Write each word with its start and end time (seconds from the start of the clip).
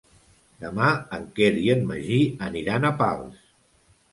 Demà 0.61 0.87
en 1.17 1.27
Quer 1.39 1.51
i 1.65 1.67
en 1.73 1.85
Magí 1.91 2.17
aniran 2.49 2.89
a 2.91 2.93
Pals. 3.03 3.45